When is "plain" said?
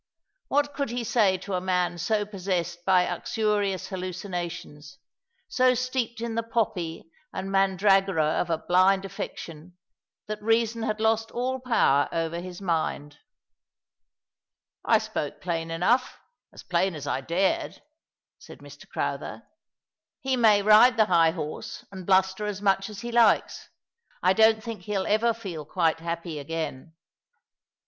15.39-15.69, 16.63-16.95